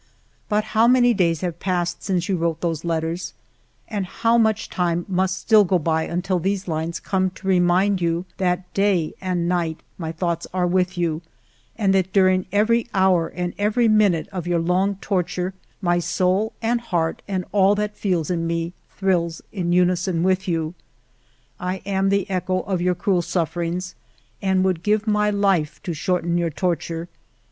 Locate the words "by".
5.77-6.05